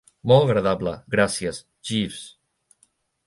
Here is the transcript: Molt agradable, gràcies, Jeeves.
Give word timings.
Molt 0.29 0.45
agradable, 0.45 0.93
gràcies, 1.15 1.59
Jeeves. 1.91 2.25